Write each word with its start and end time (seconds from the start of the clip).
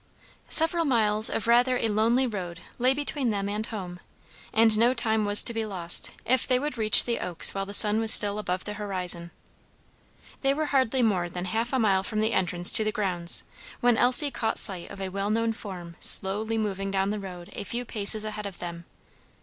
Several 0.49 0.83
miles 0.83 1.29
of 1.29 1.45
rather 1.45 1.77
a 1.77 1.87
lonely 1.87 2.25
road 2.25 2.61
lay 2.79 2.91
between 2.95 3.29
them 3.29 3.47
and 3.47 3.67
home, 3.67 3.99
and 4.51 4.75
no 4.75 4.95
time 4.95 5.25
was 5.25 5.43
to 5.43 5.53
be 5.53 5.63
lost, 5.63 6.09
if 6.25 6.47
they 6.47 6.57
would 6.57 6.75
reach 6.75 7.03
the 7.05 7.19
Oaks 7.19 7.53
while 7.53 7.67
the 7.67 7.73
sun 7.75 7.99
was 7.99 8.11
still 8.11 8.39
above 8.39 8.63
the 8.63 8.73
horizon. 8.81 9.29
They 10.41 10.55
were 10.55 10.65
hardly 10.73 11.03
more 11.03 11.29
than 11.29 11.45
half 11.45 11.71
a 11.71 11.77
mile 11.77 12.01
from 12.01 12.19
the 12.19 12.33
entrance 12.33 12.71
to 12.71 12.83
the 12.83 12.91
grounds, 12.91 13.43
when 13.79 13.95
Elsie 13.95 14.31
caught 14.31 14.57
sight 14.57 14.89
of 14.89 14.99
a 14.99 15.09
well 15.09 15.29
known 15.29 15.53
form 15.53 15.95
slowly 15.99 16.57
moving 16.57 16.89
down 16.89 17.11
the 17.11 17.19
road 17.19 17.51
a 17.53 17.63
few 17.63 17.85
paces 17.85 18.25
ahead 18.25 18.47
of 18.47 18.57
them. 18.57 18.85